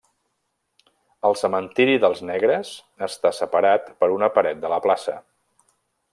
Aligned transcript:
El 1.29 1.37
Cementiri 1.41 1.97
dels 2.05 2.23
Negres 2.31 2.73
està 3.09 3.33
separat 3.41 3.93
per 4.01 4.11
una 4.19 4.31
paret 4.39 4.65
de 4.65 4.73
la 4.75 4.81
plaça. 4.89 5.21